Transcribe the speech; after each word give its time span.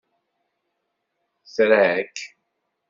Tra-k! 1.53 2.17